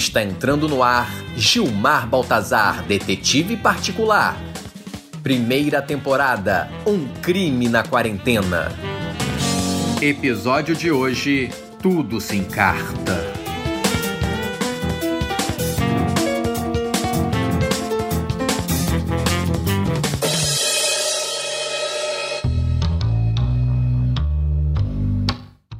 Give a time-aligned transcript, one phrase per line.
[0.00, 4.34] Está entrando no ar Gilmar Baltazar, detetive particular.
[5.22, 8.72] Primeira temporada: Um crime na quarentena.
[10.00, 11.50] Episódio de hoje:
[11.82, 13.29] Tudo se encarta.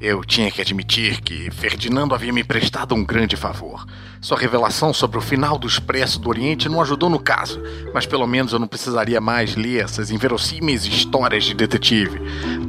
[0.01, 3.85] Eu tinha que admitir que Ferdinando havia me prestado um grande favor.
[4.19, 7.61] Sua revelação sobre o final do Expresso do Oriente não ajudou no caso,
[7.93, 12.19] mas pelo menos eu não precisaria mais ler essas inverossímeis histórias de detetive.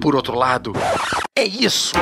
[0.01, 0.73] Por outro lado,
[1.33, 1.93] é isso!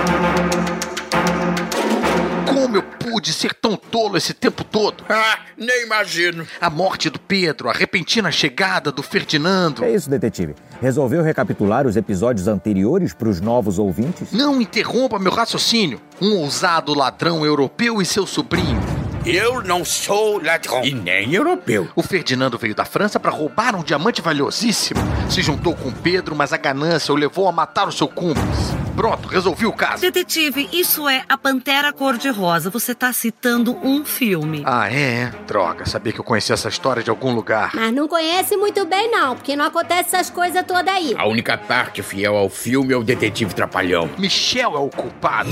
[2.54, 5.04] Como eu pude ser tão tolo esse tempo todo?
[5.08, 6.48] Ah, nem imagino.
[6.60, 9.84] A morte do Pedro, a repentina chegada do Ferdinando.
[9.84, 10.56] É isso, detetive.
[10.82, 14.32] Resolveu recapitular os episódios anteriores para os novos ouvintes?
[14.32, 16.02] Não interrompa meu raciocínio.
[16.20, 18.80] Um ousado ladrão europeu e seu sobrinho.
[19.26, 20.84] Eu não sou ladrão.
[20.84, 21.88] E nem europeu.
[21.96, 25.00] O Ferdinando veio da França para roubar um diamante valiosíssimo.
[25.30, 28.74] Se juntou com Pedro, mas a ganância o levou a matar o seu cúmplice.
[29.00, 30.02] Pronto, resolvi o caso.
[30.02, 32.70] Detetive, isso é A Pantera Cor-de-Rosa.
[32.70, 34.62] Você tá citando um filme.
[34.66, 35.32] Ah, é?
[35.48, 37.72] Droga, sabia que eu conhecia essa história de algum lugar.
[37.74, 41.16] Mas não conhece muito bem, não, porque não acontece essas coisas todas aí.
[41.18, 44.10] A única parte fiel ao filme é o detetive Trapalhão.
[44.18, 45.50] Michel é o culpado.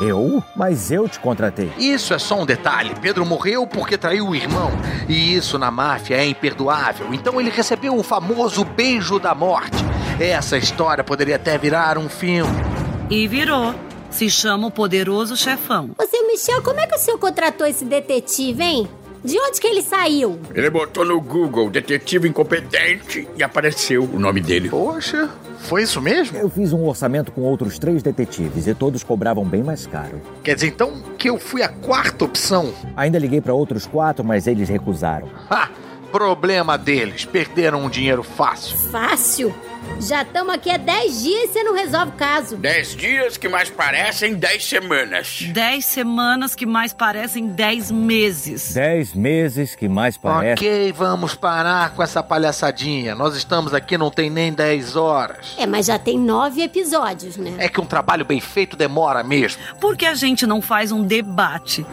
[0.00, 0.42] Eu?
[0.56, 1.70] Mas eu te contratei.
[1.78, 2.96] Isso é só um detalhe.
[3.00, 4.72] Pedro morreu porque traiu o irmão.
[5.08, 7.14] E isso na máfia é imperdoável.
[7.14, 9.84] Então ele recebeu o famoso beijo da morte.
[10.18, 12.67] Essa história poderia até virar um filme.
[13.10, 13.74] E virou.
[14.10, 15.90] Se chama o Poderoso Chefão.
[15.98, 18.88] Ô, seu Michel, como é que o senhor contratou esse detetive, hein?
[19.24, 20.38] De onde que ele saiu?
[20.54, 24.68] Ele botou no Google detetive incompetente e apareceu o nome dele.
[24.68, 26.38] Poxa, foi isso mesmo?
[26.38, 30.20] Eu fiz um orçamento com outros três detetives e todos cobravam bem mais caro.
[30.42, 32.72] Quer dizer então que eu fui a quarta opção?
[32.96, 35.28] Ainda liguei para outros quatro, mas eles recusaram.
[35.50, 35.68] Ha!
[36.10, 38.76] Problema deles, perderam um dinheiro fácil.
[38.90, 39.54] Fácil?
[40.00, 42.56] Já estamos aqui há 10 dias e você não resolve o caso.
[42.56, 45.42] Dez dias que mais parecem dez semanas.
[45.52, 48.74] Dez semanas que mais parecem dez meses.
[48.74, 50.52] Dez meses que mais parece.
[50.64, 53.14] Ok, vamos parar com essa palhaçadinha.
[53.14, 55.54] Nós estamos aqui não tem nem 10 horas.
[55.58, 57.54] É, mas já tem nove episódios, né?
[57.58, 59.60] É que um trabalho bem feito demora mesmo.
[59.80, 61.84] Por que a gente não faz um debate?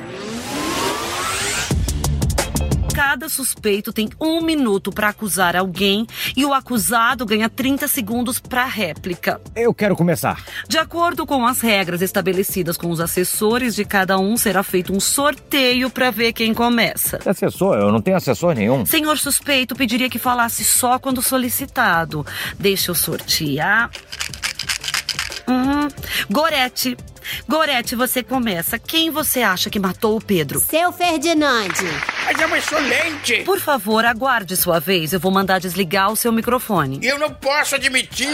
[2.95, 8.63] Cada suspeito tem um minuto para acusar alguém e o acusado ganha 30 segundos para
[8.63, 9.41] réplica.
[9.53, 10.41] Eu quero começar.
[10.66, 15.00] De acordo com as regras estabelecidas com os assessores de cada um, será feito um
[15.01, 17.19] sorteio para ver quem começa.
[17.25, 17.75] Assessor?
[17.75, 18.85] Eu não tenho assessor nenhum.
[18.85, 22.25] Senhor suspeito pediria que falasse só quando solicitado.
[22.57, 23.91] Deixa eu sortear.
[25.47, 25.88] Uhum.
[26.29, 26.97] Gorete.
[27.47, 28.78] Gorete, você começa.
[28.78, 30.59] Quem você acha que matou o Pedro?
[30.59, 31.85] Seu Ferdinande.
[32.25, 33.44] Mas é uma excelente.
[33.44, 35.13] Por favor, aguarde sua vez.
[35.13, 37.00] Eu vou mandar desligar o seu microfone.
[37.01, 38.29] Eu não posso admitir.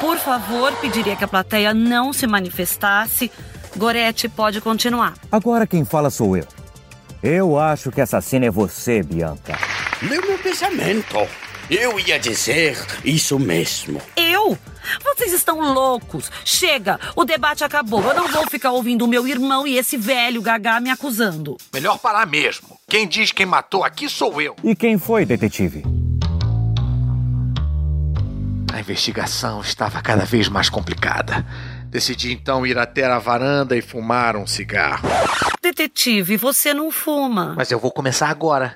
[0.00, 3.30] Por favor, pediria que a plateia não se manifestasse.
[3.76, 5.14] Gorete, pode continuar.
[5.30, 6.46] Agora quem fala sou eu.
[7.22, 9.58] Eu acho que assassina é você, Bianca.
[10.02, 11.16] Meu meu pensamento.
[11.70, 14.00] Eu ia dizer isso mesmo.
[14.16, 14.56] Eu?
[15.04, 16.30] Vocês estão loucos.
[16.42, 18.02] Chega, o debate acabou.
[18.02, 21.58] Eu não vou ficar ouvindo o meu irmão e esse velho gagá me acusando.
[21.70, 22.80] Melhor parar mesmo.
[22.88, 24.56] Quem diz quem matou aqui sou eu.
[24.64, 25.82] E quem foi, detetive?
[28.72, 31.44] A investigação estava cada vez mais complicada.
[31.90, 35.06] Decidi então ir até a varanda e fumar um cigarro.
[35.60, 37.52] Detetive, você não fuma.
[37.54, 38.74] Mas eu vou começar agora.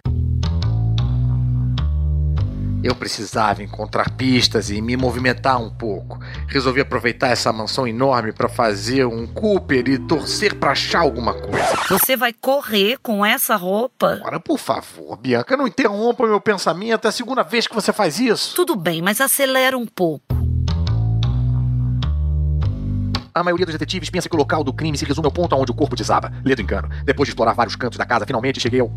[2.82, 6.19] Eu precisava encontrar pistas e me movimentar um pouco.
[6.48, 11.76] Resolvi aproveitar essa mansão enorme para fazer um Cooper e torcer para achar alguma coisa.
[11.88, 14.20] Você vai correr com essa roupa?
[14.25, 17.04] Ora, por favor, Bianca, não interrompa meu pensamento.
[17.04, 18.56] É a segunda vez que você faz isso.
[18.56, 20.43] Tudo bem, mas acelera um pouco.
[23.35, 25.70] A maioria dos detetives pensa que o local do crime se resume ao ponto onde
[25.70, 26.32] o corpo desaba.
[26.44, 26.88] Ledo engano.
[27.05, 28.90] Depois de explorar vários cantos da casa, finalmente cheguei ao.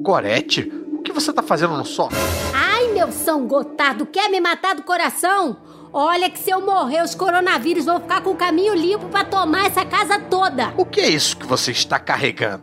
[0.00, 0.72] Gorete?
[0.98, 2.18] O que você tá fazendo no sótão?
[2.54, 2.73] Ai,
[3.04, 5.58] meu São Gotardo, quer me matar do coração?
[5.92, 9.66] Olha que se eu morrer, os coronavírus vão ficar com o caminho limpo pra tomar
[9.66, 10.72] essa casa toda.
[10.76, 12.62] O que é isso que você está carregando?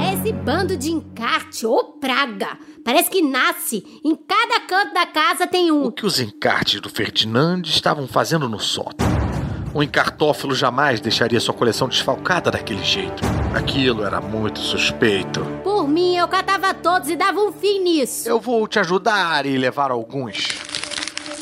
[0.00, 2.58] É esse bando de encarte, ô praga.
[2.82, 3.84] Parece que nasce.
[4.02, 5.90] Em cada canto da casa tem O um.
[5.90, 9.06] que os encartes do Ferdinand estavam fazendo no sótão?
[9.76, 13.22] Um encartófilo jamais deixaria sua coleção desfalcada daquele jeito.
[13.54, 15.44] Aquilo era muito suspeito.
[15.62, 18.26] Por mim, eu catava todos e dava um fim nisso.
[18.26, 20.48] Eu vou te ajudar e levar alguns.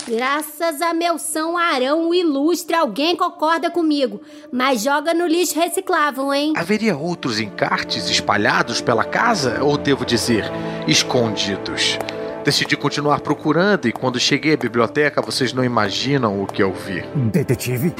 [0.08, 4.20] Graças a meu São Arão o ilustre, alguém concorda comigo.
[4.50, 6.54] Mas joga no lixo reciclável, hein?
[6.56, 9.62] Haveria outros encartes espalhados pela casa?
[9.62, 10.44] Ou devo dizer,
[10.88, 12.00] escondidos?
[12.44, 17.00] Decidi continuar procurando e quando cheguei à biblioteca, vocês não imaginam o que eu vi.
[17.32, 17.94] Detetive?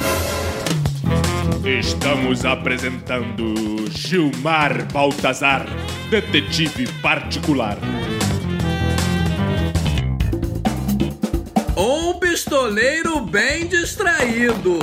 [1.65, 3.55] Estamos apresentando
[3.89, 5.65] Gilmar Baltazar,
[6.11, 7.75] detetive particular.
[11.75, 14.77] Um pistoleiro bem distraído.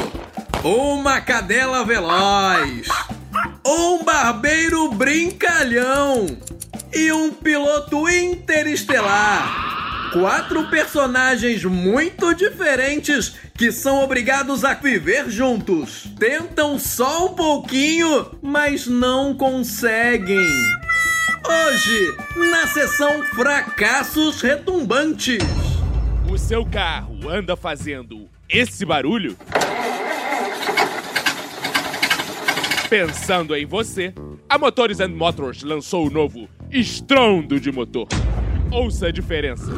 [0.65, 2.89] Uma cadela veloz.
[3.65, 6.27] Um barbeiro brincalhão.
[6.95, 10.11] E um piloto interestelar.
[10.13, 16.07] Quatro personagens muito diferentes que são obrigados a viver juntos.
[16.19, 20.51] Tentam só um pouquinho, mas não conseguem.
[21.49, 22.15] Hoje,
[22.51, 25.43] na sessão Fracassos Retumbantes.
[26.31, 29.35] O seu carro anda fazendo esse barulho?
[32.93, 34.13] Pensando em você,
[34.47, 38.07] a Motors and Motors lançou o novo Estrondo de Motor.
[38.71, 39.73] Ouça a diferença.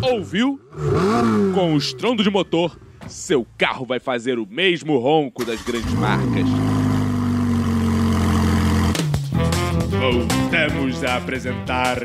[0.00, 0.58] Ouviu?
[1.54, 6.46] Com o estrondo de motor, seu carro vai fazer o mesmo ronco das grandes marcas.
[10.00, 11.98] Voltamos a apresentar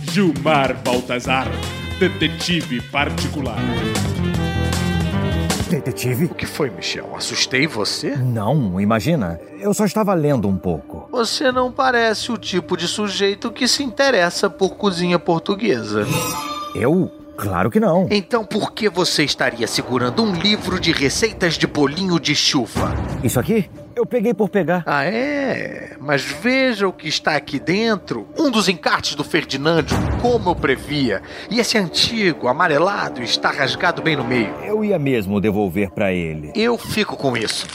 [0.00, 1.46] Gilmar Baltazar,
[2.00, 3.60] detetive particular.
[5.70, 6.24] Detetive?
[6.24, 7.14] O que foi, Michel?
[7.16, 8.16] Assustei você?
[8.16, 9.40] Não, imagina.
[9.60, 11.08] Eu só estava lendo um pouco.
[11.12, 16.04] Você não parece o tipo de sujeito que se interessa por cozinha portuguesa.
[16.74, 17.08] Eu?
[17.36, 18.08] Claro que não.
[18.10, 22.92] Então por que você estaria segurando um livro de receitas de bolinho de chuva?
[23.22, 23.70] Isso aqui?
[23.94, 24.82] Eu peguei por pegar.
[24.86, 25.96] Ah, é?
[26.00, 28.26] Mas veja o que está aqui dentro.
[28.38, 31.22] Um dos encartes do Ferdinando, como eu previa.
[31.50, 34.54] E esse antigo, amarelado, está rasgado bem no meio.
[34.64, 36.52] Eu ia mesmo devolver pra ele.
[36.54, 37.66] Eu fico com isso.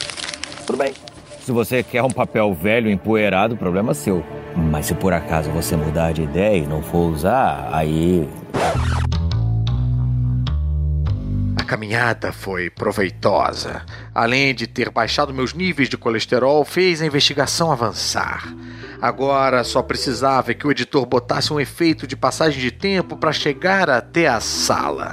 [0.66, 0.92] Tudo bem.
[1.40, 4.24] Se você quer um papel velho empoeirado, problema seu.
[4.56, 8.28] Mas se por acaso você mudar de ideia e não for usar, aí.
[11.66, 13.84] A caminhada foi proveitosa.
[14.14, 18.54] Além de ter baixado meus níveis de colesterol, fez a investigação avançar.
[19.02, 23.90] Agora só precisava que o editor botasse um efeito de passagem de tempo para chegar
[23.90, 25.12] até a sala.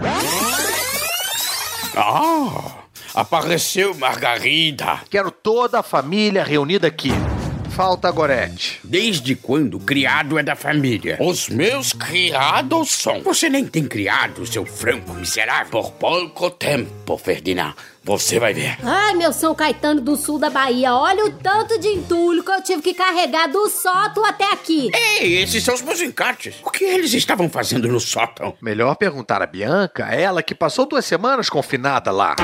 [1.95, 2.83] Ah,
[3.15, 4.99] apareceu Margarida.
[5.09, 7.13] Quero toda a família reunida aqui.
[7.75, 8.79] Falta Gorete.
[8.83, 11.17] Desde quando criado é da família?
[11.19, 13.23] Os meus criados são.
[13.23, 15.71] Você nem tem criado, seu franco miserável.
[15.71, 17.73] Por pouco tempo, Ferdinand.
[18.03, 18.77] Você vai ver.
[18.83, 22.61] Ai, meu São Caetano do sul da Bahia, olha o tanto de entulho que eu
[22.61, 24.91] tive que carregar do sótão até aqui.
[24.93, 26.57] Ei, esses são os meus encartes.
[26.63, 28.53] O que eles estavam fazendo no sótão?
[28.61, 32.35] Melhor perguntar a Bianca, ela que passou duas semanas confinada lá.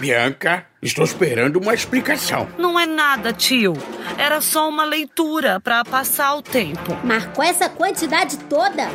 [0.00, 2.48] Bianca, estou esperando uma explicação.
[2.56, 3.74] Não é nada, tio.
[4.16, 6.96] Era só uma leitura pra passar o tempo.
[7.04, 8.88] Marcou essa quantidade toda?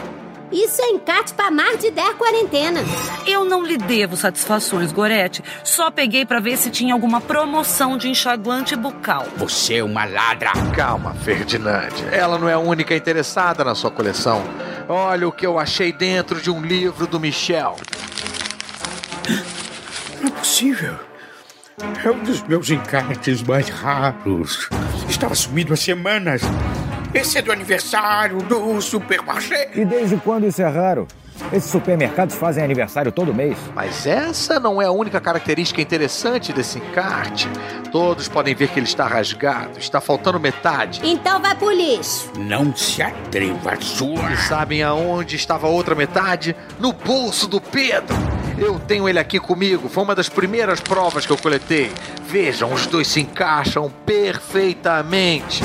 [0.51, 2.79] Isso é encarte pra mais de 10 quarentena.
[3.27, 5.43] Eu não lhe devo satisfações, Gorete.
[5.63, 9.27] Só peguei pra ver se tinha alguma promoção de enxaguante bucal.
[9.37, 10.53] Você é uma ladra.
[10.75, 11.93] Calma, Ferdinand.
[12.11, 14.43] Ela não é a única interessada na sua coleção.
[14.89, 17.75] Olha o que eu achei dentro de um livro do Michel.
[20.25, 20.96] Não é possível.
[22.03, 24.67] É um dos meus encartes mais raros.
[25.08, 26.41] Estava sumido há semanas.
[27.13, 29.70] Esse é do aniversário do supermarché.
[29.75, 31.08] E desde quando isso é raro?
[31.53, 33.55] Esses supermercados fazem aniversário todo mês.
[33.75, 37.48] Mas essa não é a única característica interessante desse encarte.
[37.91, 41.01] Todos podem ver que ele está rasgado, está faltando metade.
[41.03, 42.32] Então vai pro lixo.
[42.39, 44.32] Não se atreva, sua.
[44.34, 46.55] E sabem aonde estava a outra metade?
[46.79, 48.35] No bolso do Pedro.
[48.57, 51.91] Eu tenho ele aqui comigo, foi uma das primeiras provas que eu coletei.
[52.27, 55.62] Vejam, os dois se encaixam perfeitamente.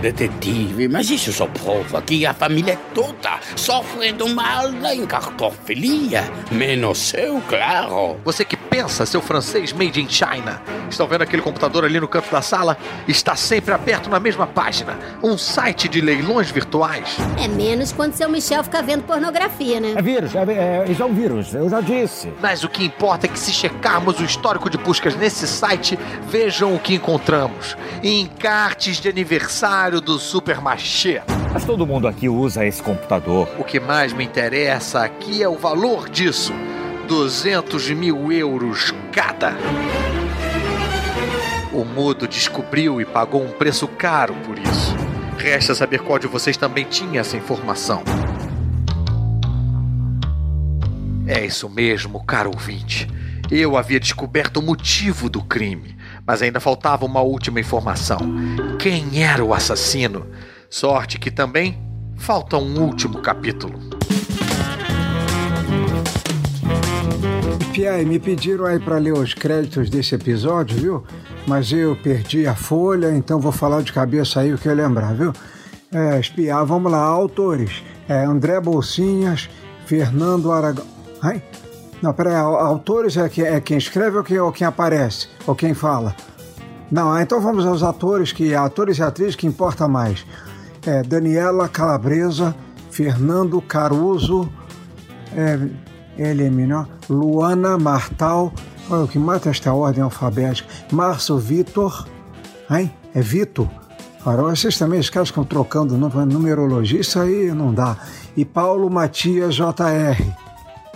[0.00, 6.28] Detetive, mas isso só prova que a família toda sofre do mal da encartofilia.
[6.50, 8.16] Menos eu, claro.
[8.24, 10.60] Você que pensa, seu francês made in China.
[10.92, 12.76] Estão vendo aquele computador ali no canto da sala?
[13.08, 14.98] Está sempre aberto na mesma página.
[15.22, 17.16] Um site de leilões virtuais.
[17.42, 19.94] É menos quando seu Michel fica vendo pornografia, né?
[19.96, 22.30] É vírus, é, é, isso é um vírus, eu já disse.
[22.42, 26.74] Mas o que importa é que se checarmos o histórico de buscas nesse site, vejam
[26.74, 27.74] o que encontramos.
[28.02, 31.22] Encartes de aniversário do Supermarché.
[31.54, 33.48] Mas todo mundo aqui usa esse computador.
[33.58, 36.52] O que mais me interessa aqui é o valor disso.
[37.08, 39.54] 200 mil euros cada.
[41.72, 44.94] O mudo descobriu e pagou um preço caro por isso.
[45.38, 48.02] Resta saber qual de vocês também tinha essa informação.
[51.26, 53.08] É isso mesmo, caro ouvinte.
[53.50, 58.18] Eu havia descoberto o motivo do crime, mas ainda faltava uma última informação.
[58.78, 60.26] Quem era o assassino?
[60.68, 61.78] Sorte que também
[62.16, 63.78] falta um último capítulo.
[67.64, 71.04] Pierre, me pediram aí para ler os créditos desse episódio, viu?
[71.46, 75.14] Mas eu perdi a folha, então vou falar de cabeça aí o que eu lembrar,
[75.14, 75.32] viu?
[75.92, 77.82] É, espiar, vamos lá, autores.
[78.08, 79.50] É, André Bolsinhas,
[79.84, 80.86] Fernando Aragão.
[81.20, 81.42] Ai?
[82.00, 85.28] Não, peraí, autores é, que, é quem escreve ou quem, ou quem aparece?
[85.46, 86.16] Ou quem fala?
[86.90, 90.26] Não, então vamos aos atores, que atores e atrizes que importa mais.
[90.86, 92.54] É, Daniela Calabresa,
[92.90, 94.50] Fernando Caruso,
[95.36, 95.58] é,
[96.16, 98.52] menor, Luana Martal,
[98.90, 102.06] olha o que mata esta ordem alfabética, Márcio Vitor,
[102.70, 102.92] hein?
[103.14, 103.68] É Vitor.
[104.24, 107.96] Ora, vocês também, os caras ficam trocando numerologia, isso aí não dá.
[108.36, 110.22] E Paulo Matias JR.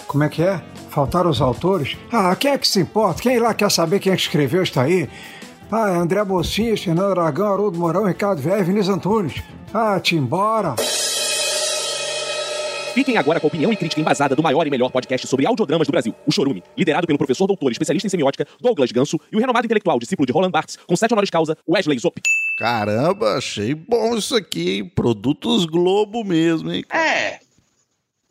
[0.06, 0.62] Como é que é?
[0.90, 1.96] Faltaram os autores?
[2.12, 3.20] Ah, quem é que se importa?
[3.20, 5.08] Quem lá quer saber quem é que escreveu isso aí?
[5.70, 9.42] Ah, André Bocinhas, Fernando Aragão, Haroldo Mourão, Ricardo Velho, Vinícius Antunes.
[9.74, 10.76] Ah, te embora!
[12.96, 15.86] Fiquem agora com a opinião e crítica embasada do maior e melhor podcast sobre audiodramas
[15.86, 19.38] do Brasil, o Chorume, liderado pelo professor doutor especialista em semiótica Douglas Ganso e o
[19.38, 22.18] renomado intelectual discípulo de Roland Barthes, com sete honoris causa, Wesley Zop.
[22.58, 24.88] Caramba, achei bom isso aqui, hein?
[24.88, 26.84] Produtos Globo mesmo, hein?
[26.90, 27.38] É.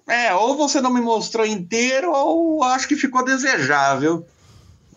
[0.08, 4.26] É, ou você não me mostrou inteiro, ou acho que ficou desejável.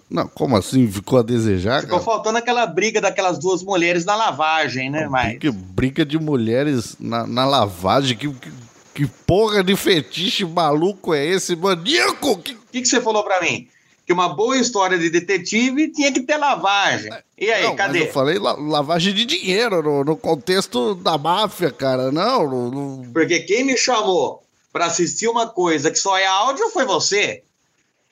[0.08, 0.90] Não, como assim?
[0.90, 1.82] Ficou a desejar?
[1.82, 2.10] Ficou cara?
[2.10, 5.06] faltando aquela briga daquelas duas mulheres na lavagem, né?
[5.06, 5.38] Mas...
[5.38, 8.50] Que briga de mulheres na, na lavagem, que, que,
[8.98, 12.32] que, porra de fetiche maluco é esse, maníaco?
[12.32, 12.56] O que...
[12.72, 13.68] que, que você falou pra mim?
[14.04, 17.12] Que uma boa história de detetive tinha que ter lavagem.
[17.36, 18.02] E aí, não, cadê?
[18.02, 22.10] eu falei la lavagem de dinheiro no, no, contexto da máfia, cara.
[22.10, 23.12] Não, não, não...
[23.12, 27.42] Porque quem me chamou para assistir uma coisa que só é áudio foi você.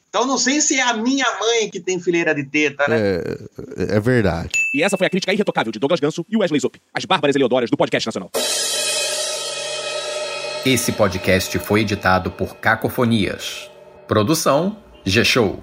[0.09, 2.97] Então não sei se é a minha mãe que tem fileira de teta, né?
[2.97, 4.51] É, é verdade.
[4.73, 7.71] E essa foi a crítica irretocável de Douglas Ganso e Wesley Zop, as bárbaras Eleodoras
[7.71, 8.31] do podcast nacional.
[10.67, 13.71] Esse podcast foi editado por Cacofonias.
[14.09, 15.63] Produção G-Show.